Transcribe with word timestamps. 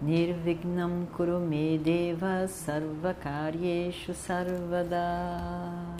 Nirvignam 0.00 1.06
Kurume 1.16 1.78
Deva 1.78 2.46
Sarvakaryeshu 2.46 4.12
Sarvada 4.12 5.96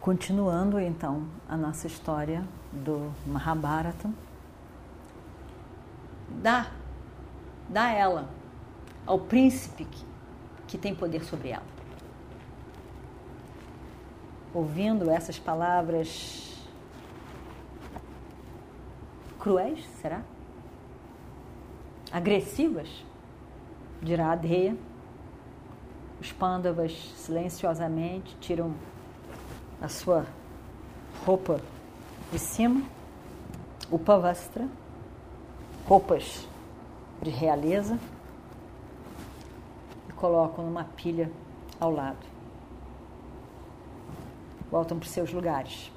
Continuando 0.00 0.80
então 0.80 1.28
a 1.48 1.56
nossa 1.56 1.86
história 1.86 2.42
do 2.72 3.12
Mahabharata, 3.24 4.10
dá, 6.28 6.72
dá 7.68 7.90
ela 7.90 8.28
ao 9.06 9.20
príncipe 9.20 9.84
que, 9.84 10.04
que 10.66 10.78
tem 10.78 10.92
poder 10.92 11.22
sobre 11.24 11.50
ela. 11.50 11.66
Ouvindo 14.52 15.08
essas 15.08 15.38
palavras 15.38 16.66
cruéis, 19.38 19.86
será? 20.00 20.22
Agressivas, 22.10 22.88
dirá 24.02 24.32
Adreia. 24.32 24.76
Os 26.20 26.32
pândavas 26.32 26.92
silenciosamente 27.16 28.34
tiram 28.40 28.74
a 29.80 29.88
sua 29.88 30.26
roupa 31.24 31.60
de 32.32 32.38
cima, 32.38 32.82
o 33.90 33.98
pavastra, 33.98 34.66
roupas 35.86 36.48
de 37.22 37.30
realeza, 37.30 37.98
e 40.08 40.12
colocam 40.12 40.64
numa 40.64 40.84
pilha 40.84 41.30
ao 41.78 41.92
lado. 41.92 42.26
Voltam 44.70 44.98
para 44.98 45.06
os 45.06 45.12
seus 45.12 45.32
lugares. 45.32 45.92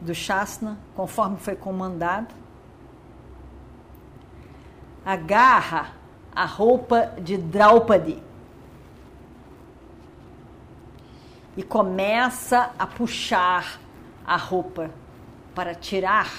Do 0.00 0.14
Shasna, 0.14 0.78
conforme 0.94 1.36
foi 1.38 1.56
comandado, 1.56 2.34
agarra 5.04 5.92
a 6.34 6.44
roupa 6.44 7.06
de 7.20 7.36
Draupadi 7.36 8.22
e 11.56 11.62
começa 11.62 12.72
a 12.78 12.86
puxar 12.86 13.80
a 14.24 14.36
roupa 14.36 14.90
para 15.54 15.74
tirar 15.74 16.30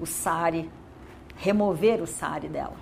o 0.00 0.06
sari, 0.06 0.70
remover 1.36 2.00
o 2.02 2.06
sari 2.06 2.48
dela. 2.48 2.76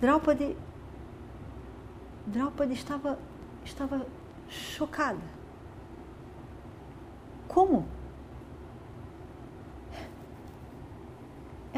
Draupadi, 0.00 0.56
Draupadi 2.26 2.74
estava, 2.74 3.18
estava 3.64 4.06
chocada. 4.48 5.22
Como? 7.48 7.95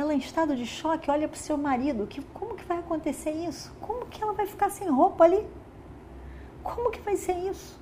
Ela 0.09 0.15
em 0.15 0.19
estado 0.19 0.57
de 0.57 0.65
choque 0.65 1.11
olha 1.11 1.29
para 1.29 1.37
o 1.37 1.39
seu 1.39 1.59
marido, 1.59 2.07
que 2.07 2.23
como 2.33 2.55
que 2.55 2.65
vai 2.65 2.79
acontecer 2.79 3.31
isso? 3.31 3.71
Como 3.79 4.07
que 4.07 4.23
ela 4.23 4.33
vai 4.33 4.47
ficar 4.47 4.71
sem 4.71 4.89
roupa 4.89 5.25
ali? 5.25 5.47
Como 6.63 6.91
que 6.91 7.01
vai 7.01 7.15
ser 7.17 7.37
isso? 7.37 7.79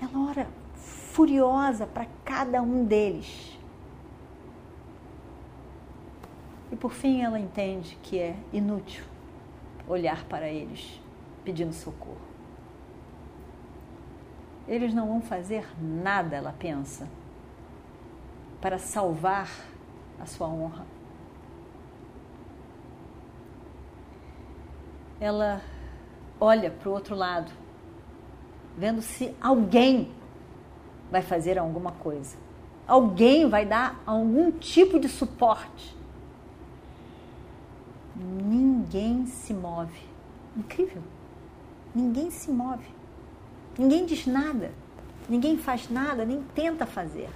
Ela 0.00 0.28
ora 0.28 0.48
furiosa 0.74 1.86
para 1.86 2.06
cada 2.22 2.60
um 2.60 2.84
deles. 2.84 3.58
E 6.70 6.76
por 6.76 6.92
fim 6.92 7.22
ela 7.22 7.40
entende 7.40 7.98
que 8.02 8.18
é 8.18 8.36
inútil 8.52 9.04
olhar 9.88 10.24
para 10.24 10.48
eles 10.48 11.00
pedindo 11.44 11.72
socorro. 11.72 12.28
Eles 14.68 14.92
não 14.92 15.08
vão 15.08 15.22
fazer 15.22 15.66
nada, 15.80 16.36
ela 16.36 16.54
pensa, 16.58 17.08
para 18.60 18.78
salvar 18.78 19.48
a 20.20 20.26
sua 20.26 20.48
honra. 20.48 20.86
Ela 25.20 25.60
olha 26.40 26.70
para 26.70 26.88
o 26.88 26.92
outro 26.92 27.14
lado, 27.14 27.50
vendo 28.76 29.02
se 29.02 29.34
alguém 29.40 30.12
vai 31.10 31.22
fazer 31.22 31.58
alguma 31.58 31.92
coisa. 31.92 32.36
Alguém 32.86 33.48
vai 33.48 33.66
dar 33.66 34.00
algum 34.06 34.50
tipo 34.50 34.98
de 34.98 35.08
suporte. 35.08 35.96
Ninguém 38.16 39.26
se 39.26 39.52
move. 39.52 40.08
Incrível. 40.56 41.02
Ninguém 41.94 42.30
se 42.30 42.50
move. 42.50 42.86
Ninguém 43.78 44.06
diz 44.06 44.26
nada. 44.26 44.72
Ninguém 45.28 45.58
faz 45.58 45.90
nada, 45.90 46.24
nem 46.24 46.42
tenta 46.54 46.86
fazer. 46.86 47.28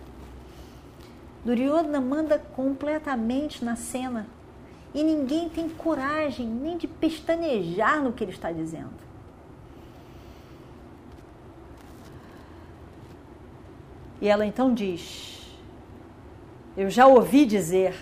Duryodhana 1.44 2.00
manda 2.00 2.38
completamente 2.38 3.64
na 3.64 3.74
cena 3.74 4.26
e 4.94 5.02
ninguém 5.02 5.48
tem 5.48 5.68
coragem 5.68 6.46
nem 6.46 6.76
de 6.76 6.86
pestanejar 6.86 8.02
no 8.02 8.12
que 8.12 8.22
ele 8.22 8.30
está 8.30 8.52
dizendo. 8.52 9.02
E 14.20 14.28
ela 14.28 14.46
então 14.46 14.72
diz: 14.72 15.52
Eu 16.76 16.88
já 16.88 17.08
ouvi 17.08 17.44
dizer 17.44 17.96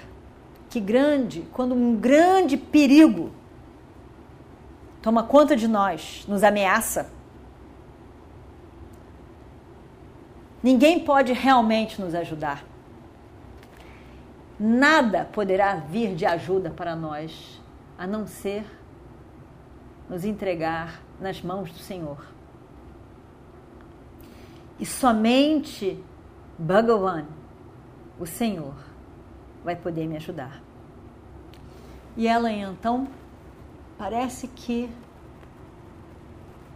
que 0.68 0.78
grande, 0.78 1.46
quando 1.52 1.74
um 1.74 1.96
grande 1.96 2.58
perigo 2.58 3.32
toma 5.00 5.22
conta 5.22 5.56
de 5.56 5.66
nós, 5.66 6.26
nos 6.28 6.44
ameaça, 6.44 7.10
ninguém 10.62 11.00
pode 11.00 11.32
realmente 11.32 11.98
nos 11.98 12.14
ajudar 12.14 12.69
nada 14.60 15.25
poderá 15.25 15.75
vir 15.76 16.15
de 16.15 16.26
ajuda 16.26 16.71
para 16.71 16.94
nós 16.94 17.59
a 17.97 18.06
não 18.06 18.26
ser 18.26 18.62
nos 20.06 20.22
entregar 20.22 21.00
nas 21.19 21.41
mãos 21.41 21.72
do 21.72 21.78
Senhor. 21.78 22.22
E 24.78 24.84
somente 24.84 26.03
Bhagavan, 26.59 27.25
o 28.19 28.26
Senhor, 28.26 28.75
vai 29.65 29.75
poder 29.75 30.06
me 30.06 30.16
ajudar. 30.16 30.60
E 32.15 32.28
ela 32.28 32.53
então 32.53 33.09
parece 33.97 34.47
que 34.48 34.91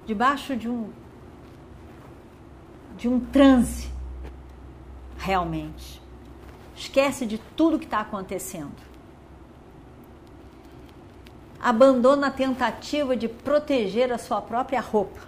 debaixo 0.06 0.56
de 0.56 0.68
um 0.68 0.90
de 2.96 3.08
um 3.08 3.18
transe 3.18 3.90
realmente 5.16 6.03
Esquece 6.76 7.24
de 7.24 7.38
tudo 7.38 7.78
que 7.78 7.84
está 7.84 8.00
acontecendo. 8.00 8.82
Abandona 11.60 12.26
a 12.26 12.30
tentativa 12.30 13.16
de 13.16 13.28
proteger 13.28 14.12
a 14.12 14.18
sua 14.18 14.42
própria 14.42 14.80
roupa 14.80 15.20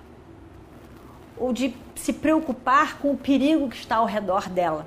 ou 1.39 1.53
de 1.53 1.75
se 1.95 2.13
preocupar 2.13 2.99
com 2.99 3.13
o 3.13 3.17
perigo 3.17 3.69
que 3.69 3.77
está 3.77 3.97
ao 3.97 4.07
redor 4.07 4.49
dela. 4.49 4.87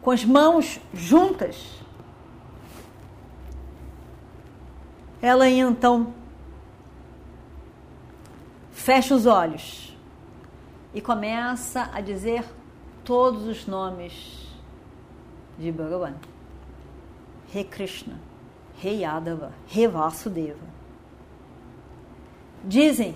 Com 0.00 0.10
as 0.10 0.24
mãos 0.24 0.80
juntas, 0.94 1.80
ela 5.20 5.48
então 5.48 6.14
fecha 8.70 9.14
os 9.14 9.26
olhos 9.26 9.94
e 10.94 11.00
começa 11.00 11.90
a 11.92 12.00
dizer 12.00 12.44
todos 13.04 13.44
os 13.44 13.66
nomes 13.66 14.49
de 15.60 15.70
Bhagavan. 15.70 16.14
He 17.54 17.62
Krishna, 17.64 18.18
He 18.82 19.02
Yadava, 19.02 19.52
He 19.68 19.86
Vasudeva. 19.86 20.66
Dizem 22.64 23.14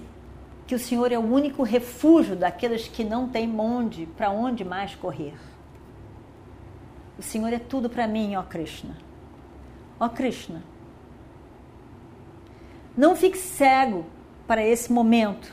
que 0.66 0.74
o 0.74 0.78
Senhor 0.78 1.10
é 1.12 1.18
o 1.18 1.22
único 1.22 1.62
refúgio 1.62 2.36
daqueles 2.36 2.88
que 2.88 3.04
não 3.04 3.28
têm 3.28 3.58
onde, 3.58 4.06
para 4.06 4.30
onde 4.30 4.64
mais 4.64 4.94
correr. 4.94 5.34
O 7.18 7.22
Senhor 7.22 7.52
é 7.52 7.58
tudo 7.58 7.88
para 7.88 8.06
mim, 8.06 8.34
ó 8.36 8.42
Krishna. 8.42 8.96
Ó 10.00 10.08
Krishna, 10.08 10.62
não 12.96 13.14
fique 13.14 13.38
cego 13.38 14.04
para 14.46 14.64
esse 14.64 14.92
momento 14.92 15.52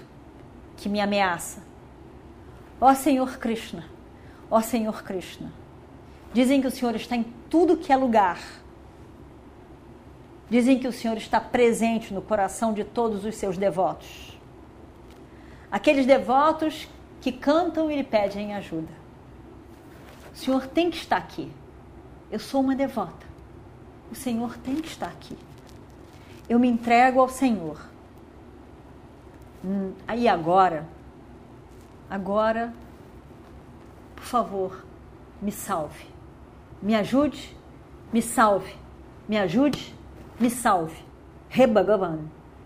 que 0.78 0.90
me 0.90 1.00
ameaça. 1.00 1.62
Ó 2.80 2.94
Senhor 2.96 3.38
Krishna, 3.38 3.86
ó 4.50 4.62
Senhor 4.62 5.04
Krishna. 5.04 5.52
Dizem 6.34 6.62
que 6.62 6.68
o 6.68 6.72
Senhor 6.72 6.96
está 6.96 7.16
em 7.16 7.24
tudo 7.50 7.76
que 7.78 7.92
é 7.92 7.98
lugar. 7.98 8.40
Dizem 10.50 10.80
que 10.80 10.88
o 10.88 10.92
Senhor 10.92 11.18
está 11.18 11.40
presente 11.40 12.14
no 12.14 12.22
coração 12.22 12.74
de 12.74 12.84
todos 12.84 13.26
os 13.26 13.36
seus 13.36 13.58
devotos. 13.58 14.38
Aqueles 15.72 16.06
devotos 16.06 16.88
que 17.22 17.32
cantam 17.32 17.90
e 17.90 17.96
lhe 17.96 18.04
pedem 18.04 18.54
ajuda. 18.54 18.92
O 20.34 20.38
Senhor 20.38 20.68
tem 20.68 20.90
que 20.90 20.98
estar 20.98 21.18
aqui. 21.18 21.52
Eu 22.30 22.40
sou 22.40 22.62
uma 22.62 22.76
devota. 22.76 23.26
O 24.12 24.16
Senhor 24.16 24.58
tem 24.58 24.76
que 24.76 24.88
estar 24.88 25.08
aqui. 25.08 25.38
Eu 26.50 26.60
me 26.60 26.68
entrego 26.68 27.20
ao 27.20 27.30
Senhor. 27.30 27.80
Hum, 29.64 29.94
aí 30.08 30.28
agora, 30.28 30.88
agora, 32.10 32.74
por 34.16 34.26
favor, 34.26 34.86
me 35.42 35.52
salve. 35.52 36.12
Me 36.82 36.96
ajude, 36.96 37.56
me 38.12 38.22
salve. 38.22 38.76
Me 39.28 39.38
ajude, 39.38 39.94
me 40.40 40.50
salve. 40.50 40.98
Re 41.50 41.68
Bhagavan, 41.68 42.20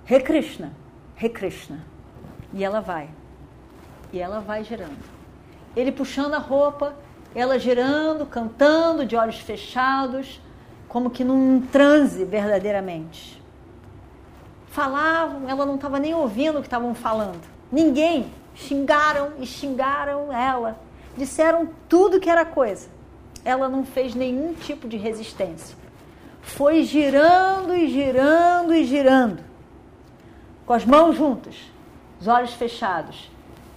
Re 0.06 0.22
Krishna, 0.22 0.72
Re 1.16 1.30
Krishna. 1.30 1.80
E 2.54 2.64
ela 2.64 2.80
vai. 2.80 3.10
E 4.14 4.20
ela 4.20 4.40
vai 4.40 4.64
girando. 4.64 5.04
Ele 5.76 5.92
puxando 5.92 6.34
a 6.34 6.38
roupa, 6.38 6.96
ela 7.34 7.60
girando, 7.60 8.26
cantando, 8.26 9.06
de 9.06 9.16
olhos 9.16 9.40
fechados, 9.40 10.40
como 10.88 11.10
que 11.10 11.24
num 11.24 11.62
transe 11.62 12.24
verdadeiramente. 12.24 13.44
Falavam, 14.68 15.50
ela 15.50 15.66
não 15.66 15.76
estava 15.76 16.00
nem 16.00 16.14
ouvindo 16.14 16.60
o 16.60 16.62
que 16.62 16.68
estavam 16.68 16.96
falando. 16.96 17.42
Ninguém. 17.72 18.32
Xingaram 18.56 19.34
e 19.40 19.46
xingaram 19.46 20.32
ela. 20.32 20.80
Disseram 21.18 21.70
tudo 21.90 22.22
que 22.22 22.30
era 22.30 22.46
coisa. 22.46 22.95
Ela 23.46 23.70
não 23.70 23.86
fez 23.86 24.16
nenhum 24.16 24.56
tipo 24.56 24.88
de 24.88 24.98
resistência. 24.98 25.78
Foi 26.42 26.84
girando 26.84 27.76
e 27.76 27.88
girando 27.88 28.74
e 28.74 28.84
girando. 28.84 29.44
Com 30.66 30.74
as 30.74 30.84
mãos 30.84 31.16
juntas, 31.16 31.56
os 32.20 32.28
olhos 32.28 32.54
fechados 32.54 33.30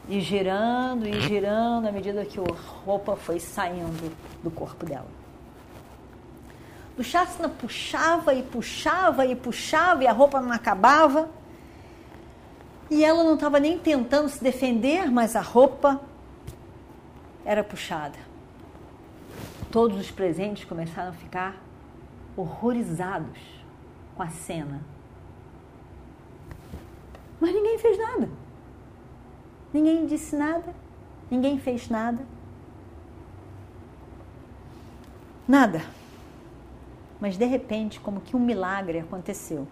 e 0.08 0.20
girando 0.20 1.06
e 1.06 1.20
girando 1.20 1.86
à 1.86 1.92
medida 1.92 2.24
que 2.24 2.40
a 2.40 2.44
roupa 2.84 3.14
foi 3.14 3.38
saindo 3.38 4.10
do 4.42 4.50
corpo 4.50 4.86
dela. 4.86 5.18
O 6.96 7.04
Shasna 7.04 7.48
puxava 7.48 8.34
e 8.34 8.42
puxava 8.42 9.24
e 9.24 9.36
puxava 9.36 10.02
e 10.02 10.06
a 10.06 10.12
roupa 10.12 10.40
não 10.40 10.50
acabava. 10.50 11.28
E 12.90 13.04
ela 13.04 13.22
não 13.22 13.34
estava 13.34 13.60
nem 13.60 13.78
tentando 13.78 14.28
se 14.28 14.42
defender, 14.42 15.10
mas 15.10 15.36
a 15.36 15.40
roupa 15.40 16.00
era 17.44 17.62
puxada. 17.62 18.27
Todos 19.70 20.00
os 20.00 20.10
presentes 20.10 20.64
começaram 20.64 21.10
a 21.10 21.14
ficar 21.14 21.56
horrorizados 22.36 23.38
com 24.16 24.22
a 24.22 24.28
cena. 24.28 24.80
Mas 27.40 27.52
ninguém 27.52 27.78
fez 27.78 27.98
nada. 27.98 28.28
Ninguém 29.72 30.06
disse 30.06 30.34
nada, 30.34 30.74
ninguém 31.30 31.58
fez 31.58 31.88
nada. 31.88 32.24
Nada. 35.46 35.82
Mas 37.20 37.36
de 37.36 37.44
repente, 37.44 38.00
como 38.00 38.20
que 38.20 38.34
um 38.34 38.40
milagre 38.40 39.00
aconteceu. 39.00 39.68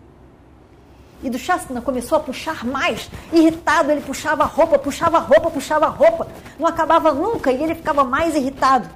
E 1.22 1.31
do 1.31 1.38
Shastina 1.38 1.81
começou 1.81 2.19
a 2.19 2.20
puxar 2.20 2.64
mais. 2.64 3.10
Irritado, 3.32 3.90
ele 3.90 4.02
puxava 4.02 4.42
a 4.42 4.46
roupa, 4.46 4.78
puxava 4.78 5.16
a 5.16 5.20
roupa, 5.20 5.50
puxava 5.50 5.87
a 5.87 5.88
roupa. 5.88 6.28
Não 6.58 6.66
acabava 6.66 7.12
nunca 7.12 7.50
e 7.50 7.62
ele 7.62 7.75
ficava 7.75 8.04
mais 8.04 8.34
irritado. 8.34 8.88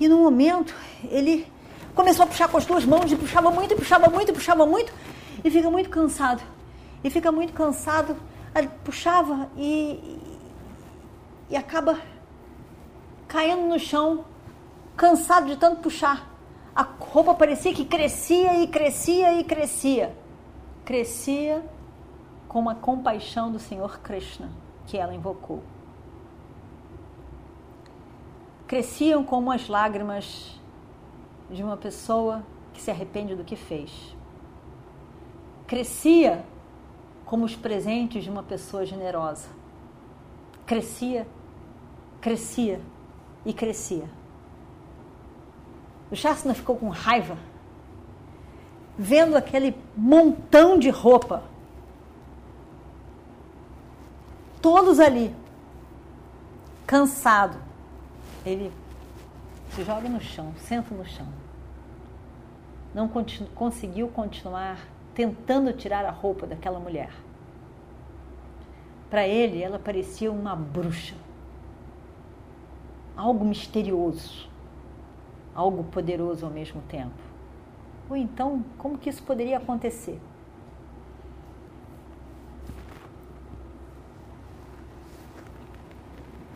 E 0.00 0.08
no 0.08 0.18
momento, 0.18 0.74
ele 1.10 1.46
começou 1.94 2.24
a 2.24 2.26
puxar 2.26 2.48
com 2.48 2.56
as 2.56 2.66
duas 2.66 2.84
mãos 2.84 3.10
e 3.10 3.16
puxava 3.16 3.50
muito, 3.50 3.74
e 3.74 3.76
puxava 3.76 4.08
muito, 4.08 4.30
e 4.30 4.32
puxava 4.32 4.66
muito. 4.66 4.92
E 5.44 5.50
fica 5.50 5.70
muito 5.70 5.90
cansado. 5.90 6.42
E 7.04 7.10
fica 7.10 7.32
muito 7.32 7.52
cansado 7.52 8.16
ele 8.54 8.68
puxava 8.84 9.48
e, 9.56 10.18
e 11.48 11.56
acaba 11.56 11.98
caindo 13.26 13.66
no 13.66 13.78
chão, 13.78 14.24
cansado 14.96 15.46
de 15.46 15.56
tanto 15.56 15.80
puxar. 15.80 16.30
A 16.74 16.82
roupa 16.82 17.34
parecia 17.34 17.72
que 17.72 17.84
crescia 17.84 18.62
e 18.62 18.66
crescia 18.66 19.40
e 19.40 19.44
crescia. 19.44 20.14
Crescia 20.84 21.62
com 22.48 22.68
a 22.68 22.74
compaixão 22.74 23.50
do 23.50 23.58
Senhor 23.58 24.00
Krishna 24.00 24.50
que 24.86 24.98
ela 24.98 25.14
invocou. 25.14 25.62
Cresciam 28.72 29.22
como 29.22 29.52
as 29.52 29.68
lágrimas 29.68 30.58
de 31.50 31.62
uma 31.62 31.76
pessoa 31.76 32.42
que 32.72 32.80
se 32.80 32.90
arrepende 32.90 33.36
do 33.36 33.44
que 33.44 33.54
fez. 33.54 34.16
Crescia 35.66 36.42
como 37.26 37.44
os 37.44 37.54
presentes 37.54 38.24
de 38.24 38.30
uma 38.30 38.42
pessoa 38.42 38.86
generosa. 38.86 39.50
Crescia, 40.64 41.28
crescia 42.18 42.80
e 43.44 43.52
crescia. 43.52 44.08
O 46.10 46.16
Shasna 46.16 46.54
ficou 46.54 46.74
com 46.74 46.88
raiva, 46.88 47.36
vendo 48.96 49.36
aquele 49.36 49.76
montão 49.94 50.78
de 50.78 50.88
roupa. 50.88 51.42
Todos 54.62 54.98
ali, 54.98 55.36
cansado. 56.86 57.70
Ele 58.44 58.72
se 59.70 59.84
joga 59.84 60.08
no 60.08 60.20
chão, 60.20 60.52
senta 60.56 60.94
no 60.94 61.04
chão. 61.04 61.26
Não 62.94 63.08
continu 63.08 63.48
conseguiu 63.54 64.08
continuar 64.08 64.78
tentando 65.14 65.72
tirar 65.72 66.04
a 66.04 66.10
roupa 66.10 66.46
daquela 66.46 66.78
mulher. 66.78 67.10
Para 69.08 69.26
ele, 69.26 69.62
ela 69.62 69.78
parecia 69.78 70.32
uma 70.32 70.56
bruxa. 70.56 71.14
Algo 73.16 73.44
misterioso, 73.44 74.48
algo 75.54 75.84
poderoso 75.84 76.46
ao 76.46 76.52
mesmo 76.52 76.80
tempo. 76.82 77.12
Ou 78.08 78.16
então, 78.16 78.64
como 78.78 78.98
que 78.98 79.08
isso 79.08 79.22
poderia 79.22 79.58
acontecer? 79.58 80.20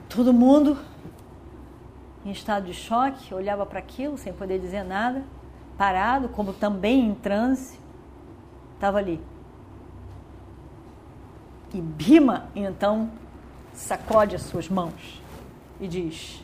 Todo 0.08 0.32
mundo 0.32 0.78
em 2.26 2.32
estado 2.32 2.66
de 2.66 2.74
choque, 2.74 3.32
olhava 3.32 3.64
para 3.64 3.78
aquilo 3.78 4.18
sem 4.18 4.32
poder 4.32 4.58
dizer 4.58 4.82
nada, 4.82 5.22
parado, 5.78 6.28
como 6.28 6.52
também 6.52 7.06
em 7.06 7.14
transe, 7.14 7.78
estava 8.74 8.98
ali. 8.98 9.20
E 11.72 11.80
Bima, 11.80 12.48
então, 12.52 13.10
sacode 13.72 14.34
as 14.34 14.42
suas 14.42 14.68
mãos 14.68 15.22
e 15.80 15.86
diz: 15.86 16.42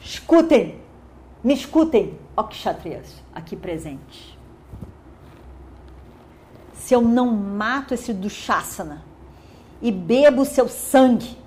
Escutem, 0.00 0.80
me 1.44 1.54
escutem, 1.54 2.18
ó 2.36 2.42
kshatriyas, 2.42 3.22
aqui 3.32 3.54
presentes. 3.54 4.36
Se 6.74 6.94
eu 6.94 7.00
não 7.00 7.30
mato 7.30 7.94
esse 7.94 8.12
Dushasana 8.12 9.04
e 9.80 9.92
bebo 9.92 10.44
seu 10.44 10.68
sangue, 10.68 11.38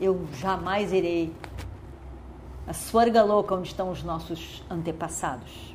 eu 0.00 0.26
jamais 0.34 0.92
irei 0.92 1.34
a 2.70 2.72
Swargaloka, 2.72 3.52
onde 3.52 3.66
estão 3.66 3.90
os 3.90 4.04
nossos 4.04 4.62
antepassados. 4.70 5.74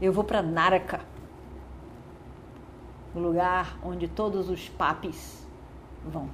Eu 0.00 0.10
vou 0.10 0.24
para 0.24 0.40
Naraka 0.40 1.02
o 3.14 3.18
lugar 3.18 3.78
onde 3.82 4.08
todos 4.08 4.48
os 4.48 4.70
papis 4.70 5.46
vão. 6.02 6.30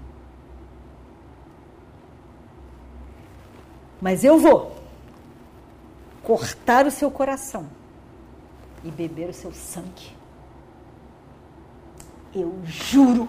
Mas 4.01 4.23
eu 4.23 4.39
vou 4.39 4.77
cortar 6.23 6.87
o 6.87 6.91
seu 6.93 7.11
coração 7.11 7.67
e 8.85 8.93
beber 8.93 9.31
o 9.31 9.35
seu 9.35 9.51
sangue. 9.53 10.17
Eu 12.33 12.61
juro. 12.65 13.29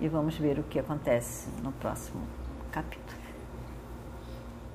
E 0.00 0.08
vamos 0.08 0.36
ver 0.36 0.58
o 0.58 0.64
que 0.64 0.80
acontece 0.80 1.48
no 1.62 1.70
próximo 1.70 2.20
capítulo. 2.72 3.19